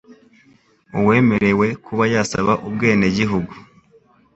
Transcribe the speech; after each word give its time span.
Uwemerewe 0.99 1.67
kuba 1.85 2.03
yasaba 2.13 2.53
ubwenegihugu 2.67 3.53